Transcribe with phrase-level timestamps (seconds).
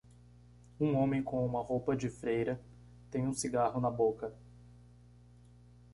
[0.79, 2.59] Um homem com uma roupa de freira
[3.11, 4.33] tem um cigarro na boca.